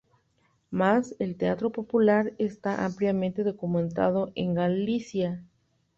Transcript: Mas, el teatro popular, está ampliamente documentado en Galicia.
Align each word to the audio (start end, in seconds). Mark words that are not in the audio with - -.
Mas, 0.71 1.15
el 1.19 1.35
teatro 1.35 1.71
popular, 1.71 2.33
está 2.39 2.85
ampliamente 2.85 3.43
documentado 3.43 4.31
en 4.33 4.55
Galicia. 4.55 5.43